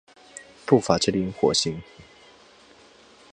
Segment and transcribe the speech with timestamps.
[0.65, 1.79] 步法之灵活性。